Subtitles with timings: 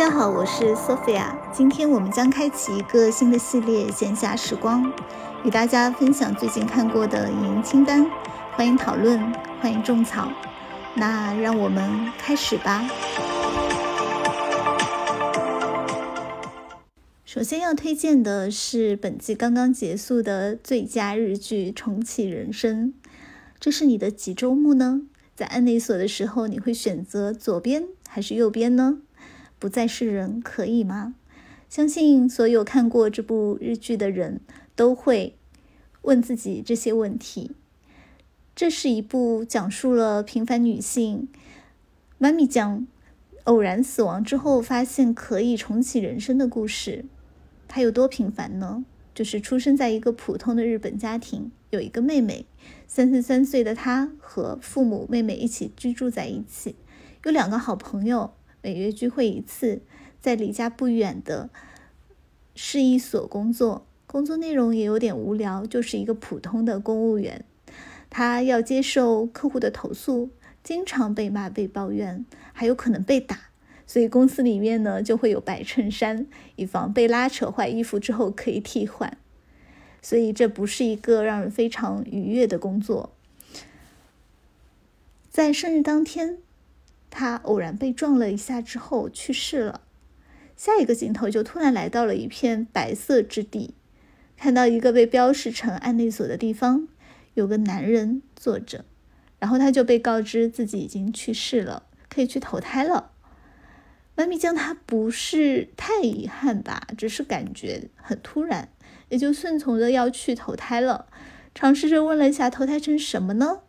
[0.00, 1.26] 大家好，我是 Sophia。
[1.52, 4.90] 今天我们将开启一个新的系列——闲暇时光，
[5.44, 8.10] 与大家分享最近看过的影音清单。
[8.52, 9.20] 欢迎讨论，
[9.60, 10.32] 欢迎种草。
[10.94, 12.88] 那让我们开始吧。
[17.26, 22.86] 首先要推荐的是本季刚刚结束的最佳日剧《重启人生》。
[23.58, 25.02] 这是你的几周目呢？
[25.36, 29.00] 在安内锁的时候，你会选择左边还是右边呢？
[29.60, 31.14] 不再是人，可以吗？
[31.68, 34.40] 相信所有看过这部日剧的人
[34.74, 35.36] 都会
[36.02, 37.52] 问自己这些问题。
[38.56, 41.28] 这是一部讲述了平凡女性
[42.18, 42.86] 妈咪酱
[43.44, 47.04] 偶然死亡之后，发现可以重启人生的故事。
[47.68, 48.84] 她有多平凡呢？
[49.14, 52.46] 就是出生在一个普通的日本家庭，有一个妹妹，
[52.86, 56.74] 三十三岁的她和父母、妹妹一起居住在一起，
[57.24, 58.32] 有两个好朋友。
[58.62, 59.80] 每月聚会一次，
[60.20, 61.48] 在离家不远的
[62.54, 67.44] 市一所工作，工作内容也有点无聊，就是一个普通的公务员。
[68.10, 70.28] 他要接受客户的投诉，
[70.62, 73.38] 经常被骂、被抱怨，还有可能被打，
[73.86, 79.16] 所以公司里面呢就会有白衬衫，以防被拉扯坏衣服之后可以替换。
[80.02, 83.12] 所以这不是一个让人非常愉悦的工作。
[85.30, 86.38] 在生日当天。
[87.20, 89.82] 他偶然被撞了一下之后去世了。
[90.56, 93.74] 下一个镜头就突然来到了一片白色之地，
[94.38, 96.88] 看到一个被标识成案内所的地方，
[97.34, 98.86] 有个男人坐着，
[99.38, 103.10] 然后他就被告知自己已经去世了，可以去投胎了。
[104.14, 108.70] 妈咪酱他不是太遗憾吧，只是感觉很突然，
[109.10, 111.04] 也就顺从着要去投胎了。
[111.54, 113.60] 尝试着问了一下投胎成什么呢？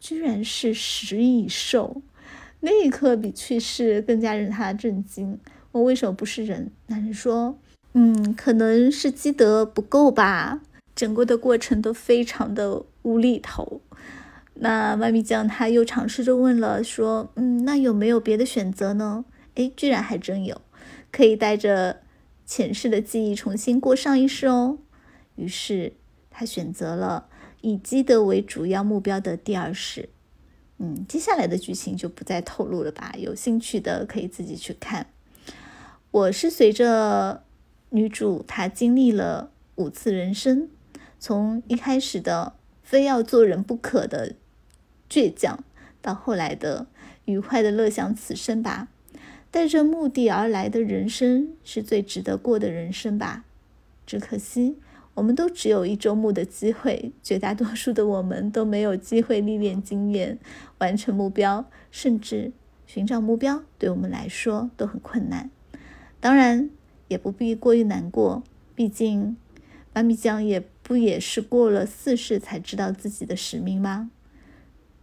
[0.00, 2.02] 居然是食蚁兽。
[2.60, 5.38] 那一刻比去世更加让他震惊。
[5.72, 6.70] 我为什么不是人？
[6.86, 7.58] 男人说
[7.94, 10.60] ：“嗯，可能是积德不够吧。”
[10.94, 13.80] 整个的过程都非常的无厘头。
[14.54, 19.24] 那麦米酱他又尝试着问了，说：“嗯，那有没有别的选择呢？”
[19.54, 20.60] 哎，居然还真有，
[21.10, 22.00] 可以带着
[22.44, 24.78] 前世的记忆重新过上一世哦。
[25.36, 25.94] 于是
[26.30, 27.28] 他选择了
[27.62, 30.10] 以积德为主要目标的第二世。
[30.82, 33.14] 嗯，接下来的剧情就不再透露了吧。
[33.18, 35.08] 有兴趣的可以自己去看。
[36.10, 37.44] 我是随着
[37.90, 40.70] 女主她经历了五次人生，
[41.18, 44.34] 从一开始的非要做人不可的
[45.10, 45.62] 倔强，
[46.00, 46.86] 到后来的
[47.26, 48.88] 愉快的乐享此生吧。
[49.50, 53.44] 带着目的而来的人生是最值得过的人生吧。
[54.06, 54.76] 只可惜。
[55.20, 60.38] 我们都只有一周目的机会，绝大多数的我们都没有机会历练经验，
[60.78, 62.52] 完成目标，甚至
[62.86, 65.50] 寻找目标，对我们来说都很困难。
[66.20, 66.70] 当然，
[67.08, 68.42] 也不必过于难过，
[68.74, 69.36] 毕竟
[69.92, 74.10] 妈咪酱也不也是过了四世才知道自己的使命吗？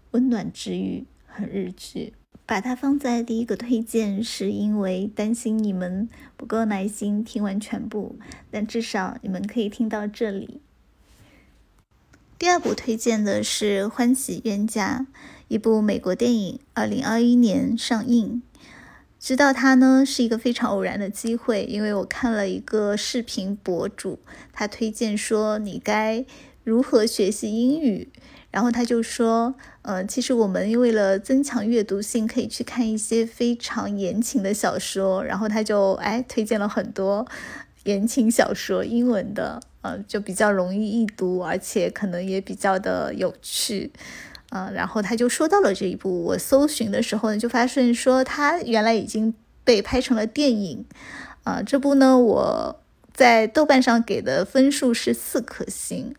[0.10, 2.14] 温暖治愈，很日剧。
[2.48, 8.18] 把它放在第一个推荐，是因为担心你们不够耐心听完全部，
[8.50, 10.62] 但至少你们可以听到这里。
[12.40, 15.08] 第二部推荐的是《欢喜冤家》，
[15.50, 18.42] 一部美国电影，二零二一年上映。
[19.20, 24.20] 知道它呢是一个非常偶然的机会，因为我看了一个视频博主，
[24.54, 26.24] 他推荐说你该
[26.64, 28.08] 如何学习英语。
[28.50, 35.24] 然后他就说，呃，其实我们为了增强阅读性，可以去看一些非常言情的小说。
[35.24, 37.28] 然后他就哎推荐了很多
[37.84, 43.92] 言情小说，英文的，呃，就比较容易易读，而且可能也比较的有趣，
[44.50, 44.74] 嗯。
[44.74, 50.86] 然后他就说到了这一部，我搜寻的时候呢，就发现说他原来已经被拍成了电影，
[51.44, 52.80] 啊，这部呢我
[53.14, 56.16] 在豆瓣上给的分数是四颗星。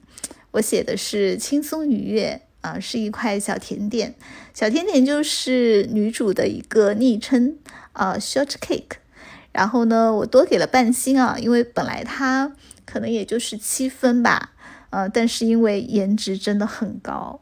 [0.52, 4.14] 我写的是轻松愉悦啊，是一块小甜点。
[4.54, 7.56] 小甜点就是女主的一个昵称
[7.92, 8.96] 啊，short cake。
[9.52, 12.52] 然后呢，我多给了半星啊，因为本来它
[12.84, 14.52] 可能也就是七分吧，
[14.90, 17.40] 呃，但是因为颜值真的很高，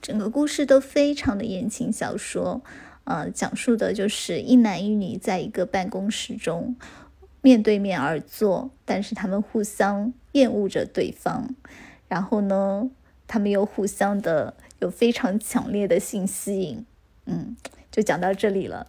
[0.00, 2.62] 整个故事都非常的言情小说，
[3.04, 6.76] 呃，讲述的就是一男一女在一个办公室中
[7.42, 11.54] 面对面而坐，但是他们互相厌恶着对方。
[12.08, 12.90] 然后呢，
[13.26, 16.84] 他们又互相的有非常强烈的性吸引，
[17.26, 17.56] 嗯，
[17.90, 18.86] 就讲到这里了，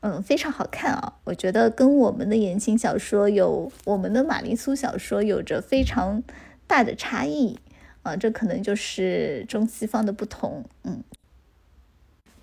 [0.00, 6.22] 嗯，非常好看啊，我觉得跟我们的言情小说有我们的玛丽苏小说有着非常
[6.66, 7.58] 大的差异，
[8.02, 11.02] 啊，这可能就是中西方的不同，嗯。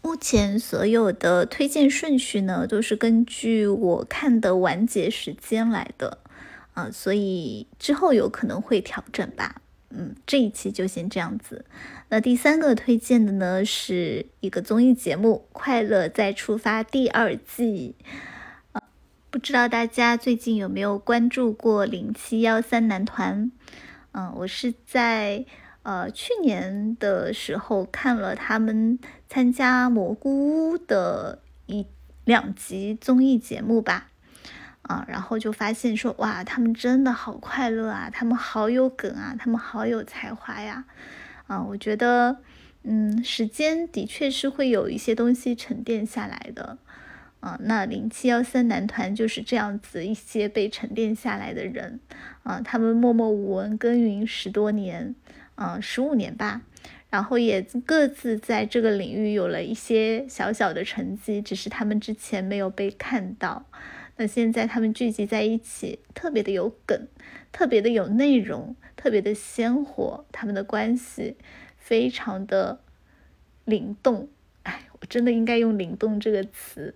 [0.02, 6.20] 目前所有的推荐顺序呢，都是根据我看的完结时间来的，
[6.74, 9.62] 啊，所以之后有可能会调整吧。
[9.90, 11.66] 嗯，这一期就先这样子。
[12.10, 17.96] 那第三个推荐的呢，是一个综艺节目《快乐再出发》第二季。
[18.72, 18.82] 呃，
[19.30, 23.52] 不知道大家最近有没有关注过零七幺三男团？
[24.12, 25.46] 嗯，我是在。
[25.82, 29.00] 呃，去年的时候看了他们
[29.30, 31.88] 参加蘑菇屋的一
[32.26, 34.10] 两集综艺节目吧，
[34.90, 40.84] 啊，然后就发现说，哇，他们真的好快乐啊，他们好有梗啊，他们好有才华呀，
[41.46, 42.38] 啊，我觉得，
[42.82, 46.80] 嗯，时间的确是会有一些东西沉淀下来的，
[47.40, 52.00] 啊，那零七幺三男团就是这样子一些被沉淀下来的人，
[52.42, 55.14] 啊，他们默默无闻耕耘十多年。
[55.62, 56.62] 嗯，十五年吧，
[57.10, 63.66] 然后也各自在这个领域有了一些小小的成绩，只是他们之前没有被看到。
[64.20, 67.08] 那现在他们聚集在一起，特别的有梗，
[67.54, 71.38] 特别的有内容，特别的鲜活，他们的关系
[71.78, 72.82] 非常的
[73.64, 74.28] 灵动。
[74.64, 76.94] 哎，我真的应该用“灵动”这个词，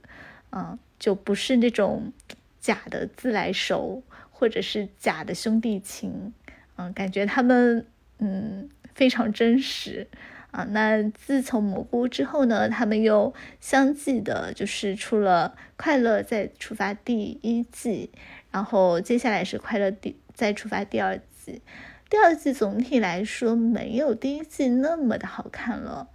[0.52, 2.12] 嗯，就不是那种
[2.60, 6.34] 假的自来熟，或者是假的兄弟情，
[6.76, 7.88] 嗯，感觉他们。
[8.20, 10.08] 嗯，非常真实
[10.54, 10.64] 啊。
[10.72, 18.10] 那自从蘑菇之后呢，他们又相继的，就是出了《快乐再出发》第一季，
[18.50, 21.62] 然后接下来是《快乐第再出发》第二季。
[22.10, 26.08] 第二季总体来说没有第一季那么的好看了，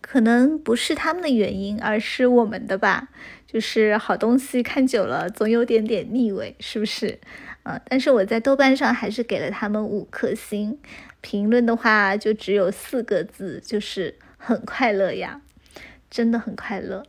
[0.00, 3.08] 可能不是他们的原因，而是我们的吧。
[3.46, 7.20] 就是好东西看久了总有点点腻味，是不是？
[7.62, 10.76] 啊，但是我在豆瓣上还是给了他们五颗星。
[11.26, 15.42] 评论的话就只有四个字，就是很快乐呀，
[16.08, 17.04] 真的很快乐。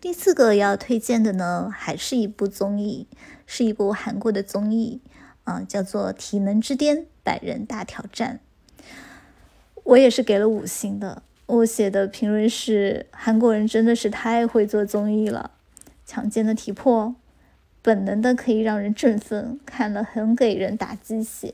[0.00, 3.06] 第四个要推荐的呢，还是一部综艺，
[3.44, 5.02] 是一部韩国的综艺，
[5.44, 8.40] 啊，叫做《体能之巅百人大挑战》。
[9.84, 15.50] 我也是给了五星的，我写的评论是：韩国人真的是太会做综艺了，
[16.06, 17.14] 强健的体魄，
[17.82, 21.52] 本能的可以让人振奋，看了很给人打鸡血。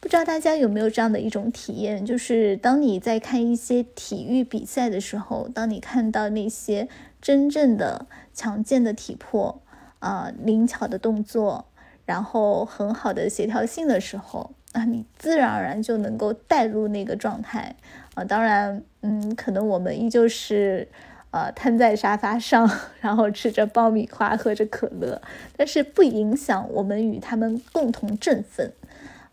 [0.00, 6.88] 不知道大家有没有这样的一种体验，就是当你在看一些体育比赛的时候，当你看到那些
[7.20, 9.60] 真正的强健的体魄，
[9.98, 11.66] 啊，灵巧的动作，
[12.06, 17.74] 然后很好的协调性的时候，啊，你自然而然就能够带入那个状态，
[18.14, 20.86] 啊，当然，嗯，可能我们依旧是，
[21.32, 22.70] 呃，瘫在沙发上，
[23.02, 25.20] 然后吃着爆米花，喝着可乐，
[25.56, 28.72] 但是不影响我们与他们共同振奋。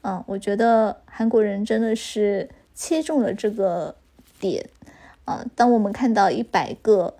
[0.07, 3.95] 嗯，我觉得韩国人真的是切中了这个
[4.39, 4.69] 点。
[5.23, 7.15] 啊，当我们看到一百个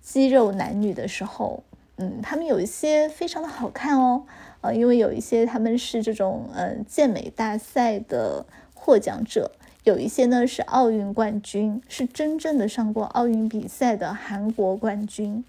[0.00, 1.64] 肌肉男女的时候，
[1.96, 4.22] 嗯，他们有一些非常的好看哦。
[4.60, 9.50] 呃，因为有一些他们是这种呃健美大赛的获奖者，
[9.82, 15.44] 有一些呢是奥运冠军，是真正的上过奥运比赛的韩国冠军。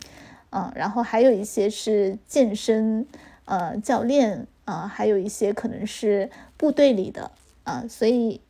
[0.49, 3.05] 啊，然后还有一些是健身
[3.45, 4.47] 呃教练。
[4.65, 7.31] 啊，还有一些可能是部队里的
[7.63, 8.41] 啊，所以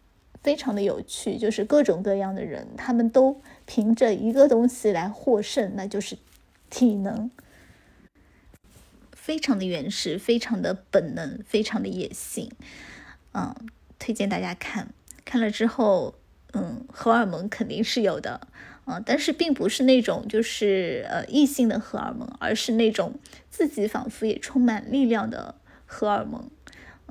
[0.41, 6.17] 非常的有趣，就是各种各样的人，他们都凭着一个东西来获胜，那就是
[6.71, 7.29] 体能，
[9.11, 12.51] 非常的原始，非常的本能，非常的野性。
[13.33, 13.55] 嗯，
[13.99, 14.91] 推荐大家看，
[15.23, 16.15] 看了之后，
[16.53, 18.41] 嗯，荷尔蒙肯定是有的，
[18.85, 23.19] 啊，但是并不是那种就是呃异性的荷尔蒙，而是那种
[23.51, 25.53] 自己仿佛也充满力量的。
[25.91, 26.51] 荷尔蒙，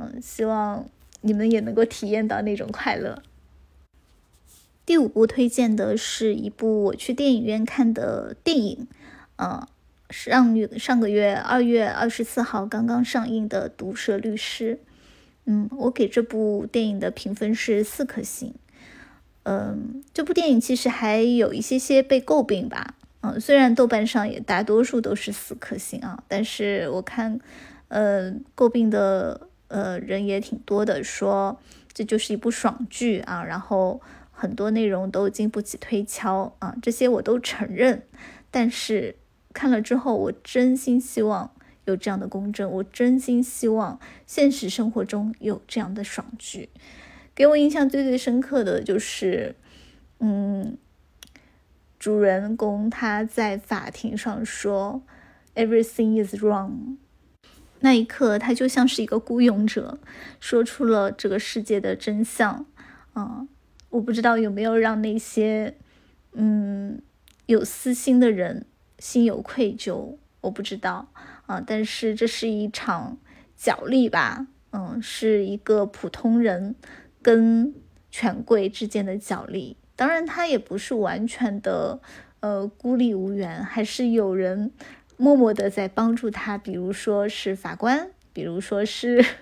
[0.01, 0.87] 嗯，希望
[1.23, 3.21] 你们也能够体验到那种快乐。
[4.87, 8.87] 第五部推荐的是一部我去电影院看的电影，
[9.37, 9.67] 嗯，
[10.09, 14.77] 上月上个月二月二十四号刚刚上映的《毒舌律师》，
[15.47, 18.55] 嗯，我给这部电影的评分是四颗星。
[19.43, 27.41] 嗯，这部电影其实还有一些些被诟病吧，嗯，虽然豆瓣上也大多数都是四颗星啊，但是我看。
[27.91, 31.61] 呃，诟病的呃人也挺多的，说
[31.93, 38.03] 这就是一部爽剧啊，然后很多内容都经不起推敲啊，这些我都承认。
[38.51, 39.17] 但是
[39.53, 41.51] 看了之后，我真心希望
[41.85, 46.69] 有这样的公正，我真心希望现实生活中有这样的爽剧。
[47.35, 49.55] 给我印象最最深刻的就是，
[50.21, 50.77] 嗯，
[51.99, 55.03] 主人公他在法庭上说
[55.55, 56.97] ，Everything is wrong。
[57.81, 59.99] 那一刻，他就像是一个孤勇者，
[60.41, 62.67] 说出了这个世界的真相。
[63.15, 63.49] 嗯，
[63.91, 65.77] 我不知道有没有让那些，
[66.33, 67.01] 嗯，
[67.47, 68.67] 有私心的人
[68.99, 71.09] 心有愧疚，我不知道
[71.47, 71.63] 啊。
[71.65, 73.19] 但是这是一场
[73.57, 76.75] 角力吧，嗯，是一个普通人
[77.23, 77.75] 跟
[78.11, 79.77] 权贵之间的角力。
[79.97, 82.01] 当然，他也不是完全的
[82.41, 84.71] 呃孤立无援，还是有人
[85.19, 89.23] 默默的在帮助他，比如说是法官，比如说是。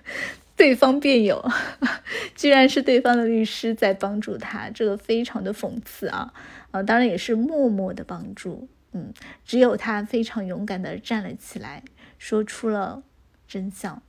[0.57, 1.47] 对方辩友，
[2.35, 6.33] 居然是对方的律师在帮助他，这个非常的讽刺啊！
[6.71, 9.13] 啊，当然也是默默的帮助，嗯，
[9.45, 11.83] 只有他非常勇敢的站了起来，
[12.17, 13.03] 说出了
[13.47, 14.03] 真相。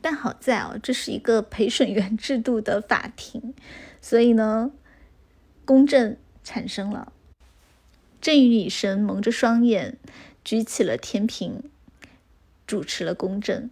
[0.00, 3.52] 但好在啊，这是一个陪审员制度的法庭，
[4.00, 4.70] 所以呢，
[5.66, 7.12] 公正产生了。
[8.22, 9.98] 正义女神蒙着双眼，
[10.44, 11.62] 举起了天平，
[12.66, 13.70] 主持了公正。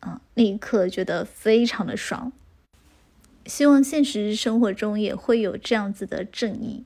[0.00, 2.32] 啊，那一刻觉得非常的爽。
[3.46, 6.84] 希望现实生活中也会有这样子的正义。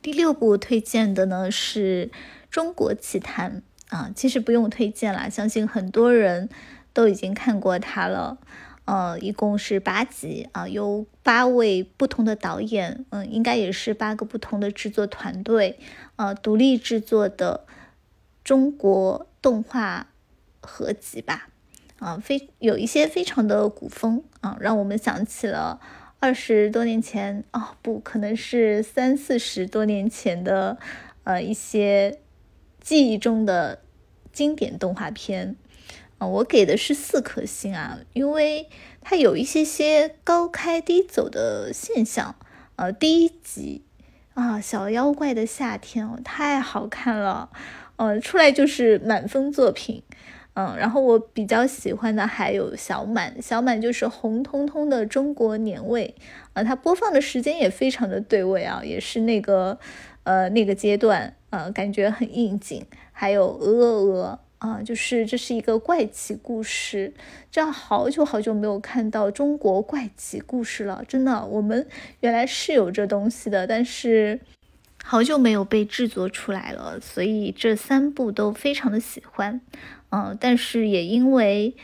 [0.00, 2.10] 第六部推荐的呢是
[2.50, 3.62] 《中国奇谭》
[3.96, 6.48] 啊，其实不用推荐了，相信很多人
[6.92, 8.38] 都已经看过它了。
[8.84, 15.78] 呃，一共是八集啊，由八位不同的导演，嗯，应该也是八个不同的制作团队，
[16.16, 17.66] 呃，独立制作的
[18.42, 20.08] 中国动画。
[20.66, 21.50] 合集吧，
[21.98, 25.78] 啊，非有一些非常的古风啊，让我们想起了
[26.20, 30.78] 二十多年前哦，不可能是三四十多年前的
[31.24, 32.18] 呃一些
[32.80, 33.80] 记忆中的
[34.32, 35.54] 经典动画片
[36.26, 38.68] 我给的是四颗星啊，因为
[39.00, 42.34] 它有一些些高开低走的现象，
[42.76, 43.82] 呃，第一集
[44.34, 47.50] 啊，小妖怪的夏天哦，太好看了，
[47.96, 50.02] 呃，出来就是满分作品。
[50.56, 56.14] 嗯，然后我比较喜欢的还有小满，小满就是红彤彤的中国年味
[56.52, 59.76] 啊，它播放的时间也非常的对味啊，也是那个
[60.22, 62.86] 呃那个阶段啊，感觉很应景。
[63.10, 67.12] 还有鹅鹅鹅啊，就是这是一个怪奇故事，
[67.50, 71.86] 这样好久好久没有看到中国怪奇故事了，真的，我们
[72.20, 74.40] 原来是有这东西的，但是
[75.04, 79.60] 好久没有被制作出来了，所以这三部都非常的喜欢。
[80.08, 81.74] 嗯，但是也因为，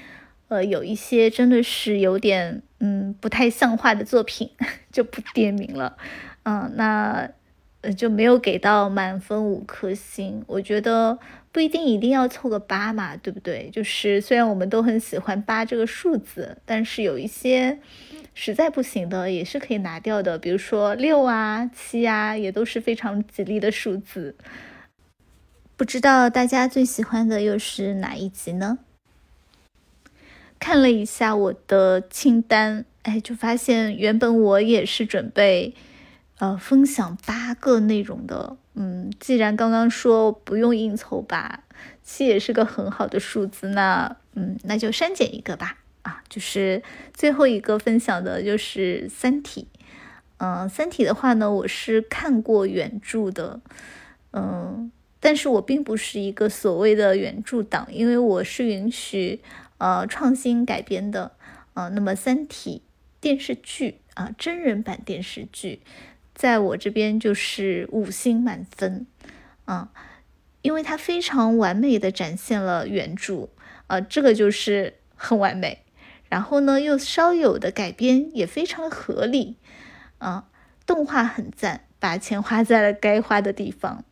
[0.48, 4.52] 呃，有一些真的是有点，嗯，不太像话的作品，
[4.90, 5.98] 就不点名了。
[6.44, 7.28] 嗯，那
[7.82, 10.42] 呃就没有给到满分五颗星。
[10.46, 11.18] 我觉得
[11.52, 13.70] 不一定一定要凑个八嘛，对不对？
[13.72, 17.78] 就是虽然我们都很喜欢八这个数字，但是有一些
[18.34, 24.36] 实在不行的也是可以拿掉的，比如说六啊、七啊，也都是非常吉利的数字。
[25.76, 28.78] 不知道大家最喜欢的又是哪一集呢？
[30.58, 35.74] 看了一下我的清单，哎，就发现原本我也是准备，
[36.40, 38.56] 呃，分享八个内容的。
[38.74, 41.64] 嗯，既然刚刚说不用应酬吧，
[42.02, 45.78] 七也是个很好的数字，那嗯，那就删减一个吧。
[46.02, 46.82] 啊，就是
[47.12, 49.68] 最后一个分享的就是《三体》。
[50.38, 53.60] 嗯，《三体》的话呢，我是看过原著的，
[54.32, 54.90] 嗯。
[55.22, 59.42] 但是我并不是一个所谓的原著党，因为我是允许
[59.76, 61.32] 呃创新改编的，
[61.74, 62.80] 呃，那么《三体》
[63.20, 65.80] 电视剧啊，真人版电视剧，
[66.40, 69.06] 在我这边就是五星满分，
[69.66, 69.90] 啊，
[70.62, 73.50] 因为它非常完美的展现了原著，
[73.88, 75.82] 啊，这个就是 很完美，
[76.30, 79.56] 然后呢又稍有的改编也非常的合理，
[80.16, 80.48] 啊，
[80.86, 81.84] 动画很赞。
[81.98, 84.02] 把钱花在了该花的地方，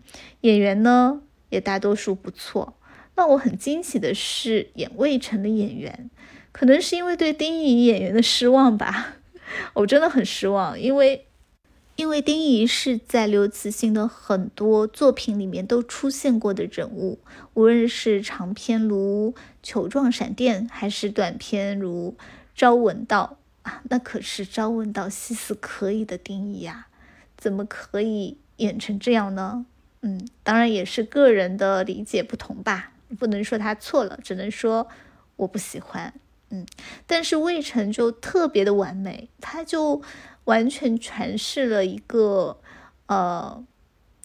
[0.43, 2.79] 演员呢也大多数不错。
[3.15, 6.11] 让我很惊喜的是演魏晨的演员，
[6.53, 9.15] 可能是因为对丁仪演员的失望吧，
[9.73, 11.28] 我真的很失望，因为
[11.99, 17.19] 因为丁仪是在刘慈欣的很多作品里面都出现过的人物，
[17.55, 19.33] 无论是长篇如
[19.65, 22.15] 《球状闪电》，还是短篇如
[22.55, 23.39] 《朝闻道》
[23.69, 26.87] 啊，那可是朝闻道细思可以的丁仪呀。
[27.37, 29.67] 怎么可以演成这样呢？
[30.03, 34.87] 嗯，当然也是个人的理解不同吧，不能说他错了，只能说
[35.35, 36.15] 我不喜欢。
[36.51, 36.65] 嗯，
[37.09, 40.01] 但是魏晨就特别的完美，他就
[40.49, 42.59] 完全诠释了一个
[43.05, 43.63] 呃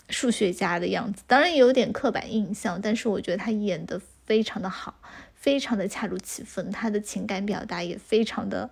[0.08, 5.02] 数学家的样子，当然有点刻板印象，但是我觉得他演的非常的好，
[5.36, 8.70] 非常的恰如其分，他的情感表达也非常的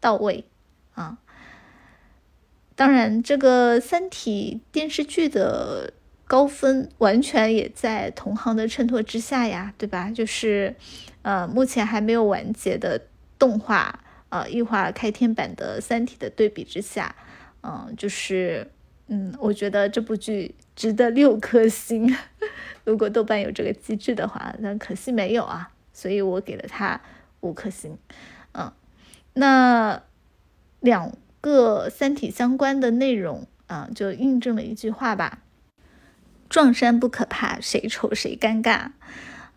[0.00, 0.44] 到位
[0.92, 1.16] 啊。
[2.74, 5.94] 当然，这个《三体》电视剧的
[6.26, 10.10] 高分完全也在同行的衬托之下呀，对吧？
[10.10, 10.76] 就是，
[11.22, 13.00] 呃，目前还没有完结的
[13.38, 17.14] 动画，呃，异化开天版的《三体》的对比之下，
[17.62, 18.66] 嗯，就是
[19.08, 22.16] 嗯，我觉得这部剧值得六颗星。
[22.84, 26.98] 如果豆瓣有这个机制的话，但可惜没有啊，所以我给了它
[27.40, 27.98] 五颗星。
[28.52, 28.72] 嗯，
[29.34, 30.02] 那
[30.80, 31.12] 两
[31.42, 35.42] 个三体相关的内容啊，就印证了一句话吧：
[36.48, 38.92] 撞衫不可怕，谁丑谁尴尬。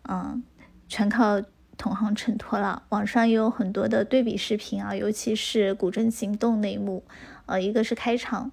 [0.10, 0.44] 嗯，
[0.90, 1.42] 全靠
[1.78, 2.84] 同行衬托了。
[2.90, 7.04] 网上也有很多的对比视频啊，尤其是古镇行动那一幕，
[7.46, 8.52] 呃，一个是开场，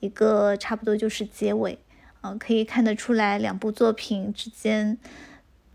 [0.00, 1.78] 一个差不多就是结尾。
[2.20, 4.98] 啊，可以看得出来两部作品之间，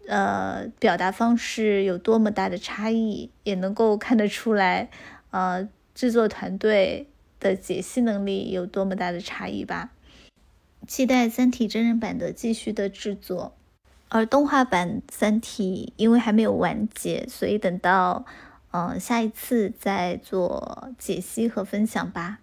[0.07, 4.91] 呃，表达方式有多么大的差异，也能够看得出来，
[5.31, 7.09] 呃，制作团队
[7.39, 9.89] 的解析能力有多么大的差异吧。
[10.87, 13.57] 期待《三体》真人版的继续的制作，
[14.15, 18.23] 而动画版《三体》因为还没有完结，所以等到，
[18.71, 22.39] 嗯，下一次再做解析和分享吧。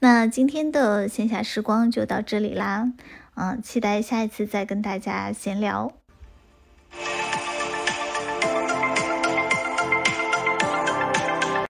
[0.00, 2.92] 那今天的闲暇时光就到这里啦，
[3.36, 5.92] 嗯，期待下一次再跟大家闲聊。